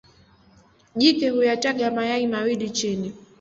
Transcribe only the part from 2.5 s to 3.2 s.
chini.